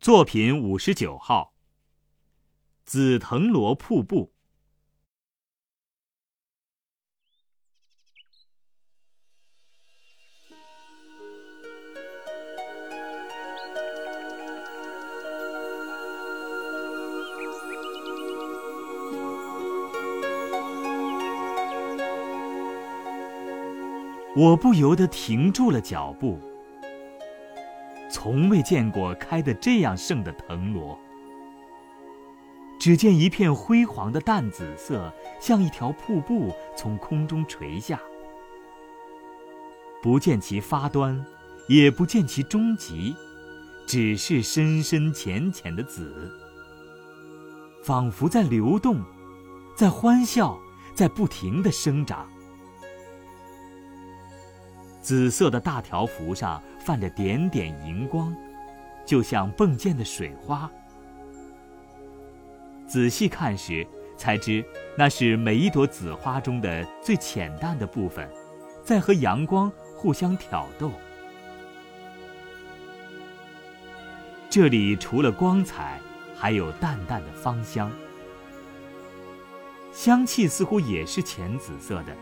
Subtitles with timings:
[0.00, 1.52] 作品五十九号。
[2.86, 4.32] 紫藤萝瀑布。
[24.34, 26.49] 我不由得停住了脚步。
[28.10, 30.98] 从未见过开得这样盛的藤萝。
[32.78, 38.00] 只见一片辉煌的淡紫色，像一条瀑布从空中垂下，
[40.02, 41.22] 不见其发端，
[41.68, 43.14] 也不见其终极，
[43.86, 46.32] 只是深深浅浅的紫，
[47.84, 49.04] 仿佛在流动，
[49.76, 50.58] 在欢笑，
[50.94, 52.26] 在不停的生长。
[55.10, 58.32] 紫色的大条幅上泛着点点银光，
[59.04, 60.70] 就像迸溅的水花。
[62.86, 63.84] 仔细看时，
[64.16, 64.64] 才知
[64.96, 68.30] 那是每一朵紫花中的最浅淡的部分，
[68.84, 70.92] 在和阳光互相挑逗。
[74.48, 76.00] 这里除了光彩，
[76.36, 77.90] 还有淡淡的芳香，
[79.90, 82.14] 香气似乎也是浅紫色的，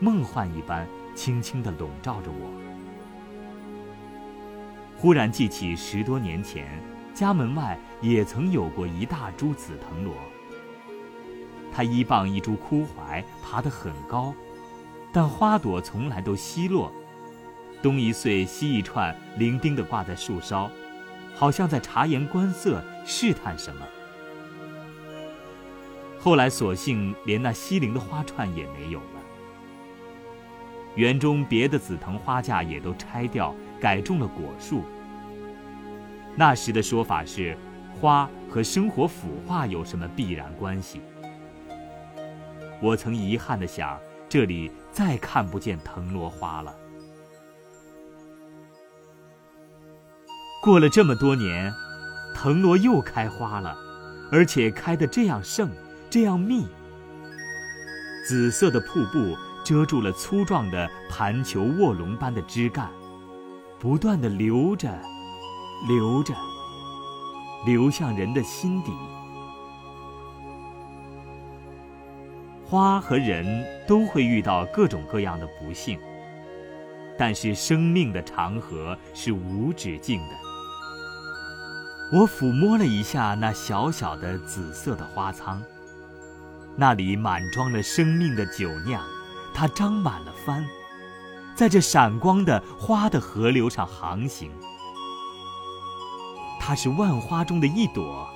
[0.00, 0.88] 梦幻一般。
[1.22, 2.50] 轻轻地笼罩着我，
[4.96, 6.82] 忽然记起十多年前，
[7.12, 10.14] 家门外也曾有过一大株紫藤萝。
[11.70, 14.34] 它一傍一株枯槐，爬得很高，
[15.12, 16.90] 但花朵从来都稀落，
[17.82, 20.70] 东一穗西一串，伶仃地挂在树梢，
[21.34, 23.86] 好像在察言观色，试探什么。
[26.18, 29.19] 后来索性连那稀零的花串也没有了。
[30.96, 34.82] 园中别的紫藤花架也都拆掉，改种了果树。
[36.36, 37.56] 那时的说法是，
[38.00, 41.00] 花和生活腐化有什么必然关系？
[42.80, 46.74] 我曾遗憾地想，这里再看不见藤萝花了。
[50.62, 51.72] 过了这么多年，
[52.34, 53.76] 藤萝又开花了，
[54.32, 55.70] 而且开得这样盛，
[56.10, 56.66] 这样密。
[58.26, 59.36] 紫色的瀑布。
[59.64, 62.90] 遮住了粗壮的盘球卧龙般的枝干，
[63.78, 64.88] 不断的流着，
[65.88, 66.34] 流着，
[67.64, 68.92] 流向人的心底。
[72.66, 73.44] 花和人
[73.86, 75.98] 都会遇到各种各样的不幸，
[77.18, 80.36] 但是生命的长河是无止境的。
[82.12, 85.62] 我抚摸了一下那小小的紫色的花仓，
[86.76, 89.02] 那里满装了生命的酒酿。
[89.52, 90.66] 它张满了帆，
[91.54, 94.50] 在这闪光的花的河流上航行。
[96.58, 98.28] 它是万花中的一朵，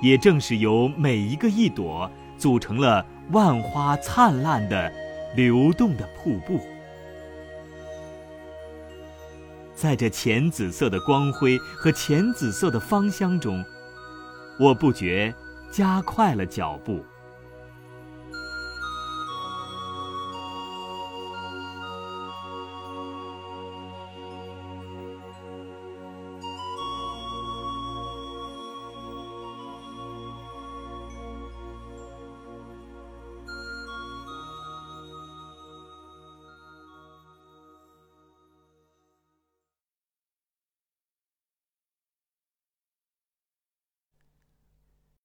[0.00, 4.92] 也正是由每一个一朵组成了万花灿烂的、
[5.34, 6.60] 流动的瀑布。
[9.74, 13.64] 在这浅紫色的光辉和浅紫色的芳香中，
[14.58, 15.34] 我不觉
[15.70, 17.04] 加快了脚步。